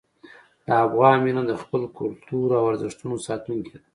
[0.67, 3.79] د افغان وینه د خپل کلتور او ارزښتونو ساتونکې ده.